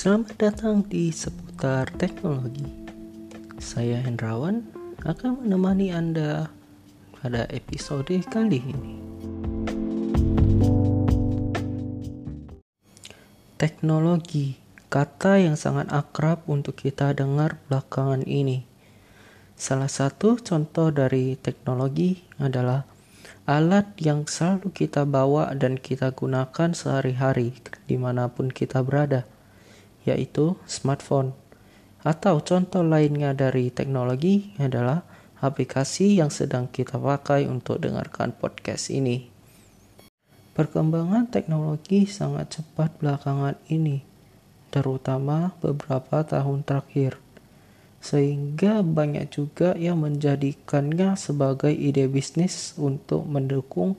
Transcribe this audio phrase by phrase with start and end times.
[0.00, 2.64] Selamat datang di seputar teknologi.
[3.60, 4.64] Saya Hendrawan
[5.04, 6.48] akan menemani Anda
[7.20, 8.92] pada episode kali ini.
[13.60, 14.56] Teknologi,
[14.88, 18.64] kata yang sangat akrab untuk kita dengar belakangan ini.
[19.52, 22.88] Salah satu contoh dari teknologi adalah
[23.44, 27.52] alat yang selalu kita bawa dan kita gunakan sehari-hari
[27.84, 29.28] di mana pun kita berada
[30.10, 31.32] yaitu smartphone.
[32.02, 35.04] Atau contoh lainnya dari teknologi adalah
[35.40, 39.28] aplikasi yang sedang kita pakai untuk dengarkan podcast ini.
[40.56, 44.04] Perkembangan teknologi sangat cepat belakangan ini,
[44.68, 47.16] terutama beberapa tahun terakhir,
[48.00, 53.96] sehingga banyak juga yang menjadikannya sebagai ide bisnis untuk mendukung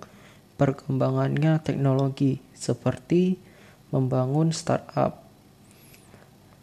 [0.62, 3.42] perkembangannya teknologi, seperti
[3.90, 5.21] membangun startup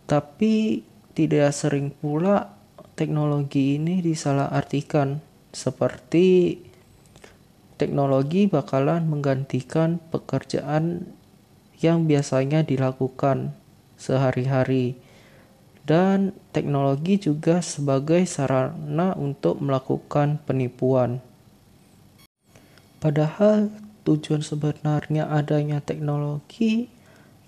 [0.08, 0.80] tapi
[1.12, 2.56] tidak sering pula
[2.96, 5.20] teknologi ini disalahartikan
[5.52, 6.56] seperti
[7.76, 11.12] teknologi bakalan menggantikan pekerjaan
[11.78, 13.54] yang biasanya dilakukan
[14.00, 14.98] sehari-hari
[15.86, 21.22] dan teknologi juga sebagai sarana untuk melakukan penipuan.
[22.98, 23.70] Padahal
[24.02, 26.90] tujuan sebenarnya adanya teknologi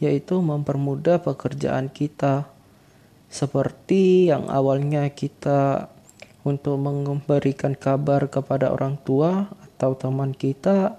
[0.00, 2.48] yaitu mempermudah pekerjaan kita.
[3.30, 5.92] Seperti yang awalnya kita
[6.42, 10.98] untuk memberikan kabar kepada orang tua atau teman kita,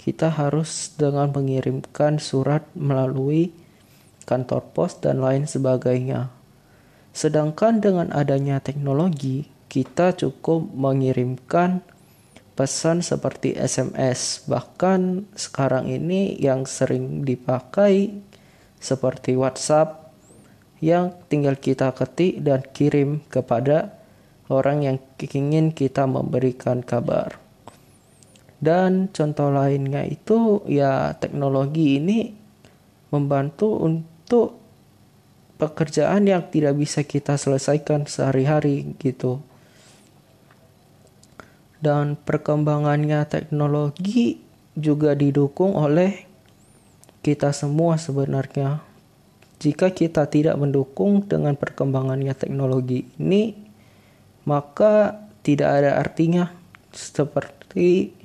[0.00, 3.52] kita harus dengan mengirimkan surat melalui
[4.24, 6.32] kantor pos dan lain sebagainya.
[7.12, 11.84] Sedangkan dengan adanya teknologi, kita cukup mengirimkan
[12.56, 14.42] pesan seperti SMS.
[14.48, 18.18] Bahkan sekarang ini yang sering dipakai
[18.78, 20.08] seperti WhatsApp
[20.78, 23.98] yang tinggal kita ketik dan kirim kepada
[24.48, 27.36] orang yang ingin kita memberikan kabar.
[28.58, 32.34] Dan contoh lainnya itu ya teknologi ini
[33.14, 34.58] membantu untuk
[35.58, 39.42] pekerjaan yang tidak bisa kita selesaikan sehari-hari gitu.
[41.78, 44.42] Dan perkembangannya teknologi
[44.74, 46.27] juga didukung oleh
[47.28, 48.80] kita semua sebenarnya.
[49.60, 53.52] Jika kita tidak mendukung dengan perkembangannya teknologi ini,
[54.48, 56.48] maka tidak ada artinya
[56.88, 58.16] seperti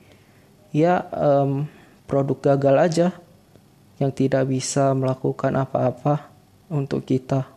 [0.72, 1.68] ya um,
[2.08, 3.08] produk gagal aja
[4.00, 6.32] yang tidak bisa melakukan apa-apa
[6.72, 7.52] untuk kita.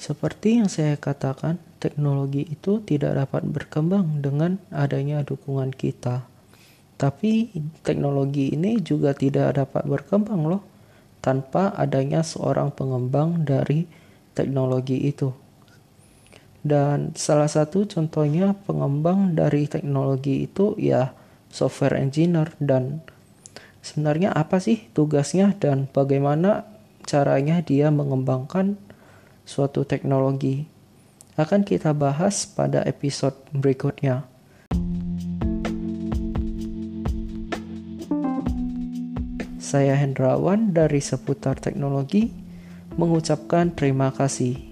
[0.00, 6.24] Seperti yang saya katakan, teknologi itu tidak dapat berkembang dengan adanya dukungan kita.
[7.00, 7.48] Tapi
[7.80, 10.60] teknologi ini juga tidak dapat berkembang loh
[11.24, 13.88] tanpa adanya seorang pengembang dari
[14.36, 15.32] teknologi itu.
[16.60, 21.16] Dan salah satu contohnya pengembang dari teknologi itu ya
[21.48, 23.00] software engineer dan
[23.80, 26.68] sebenarnya apa sih tugasnya dan bagaimana
[27.08, 28.76] caranya dia mengembangkan
[29.48, 30.68] suatu teknologi
[31.40, 34.28] akan kita bahas pada episode berikutnya.
[39.70, 42.26] Saya Hendrawan dari seputar teknologi
[42.98, 44.69] mengucapkan terima kasih.